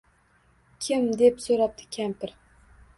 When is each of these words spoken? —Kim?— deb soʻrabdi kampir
—Kim?— 0.87 1.05
deb 1.21 1.39
soʻrabdi 1.47 1.89
kampir 1.99 2.39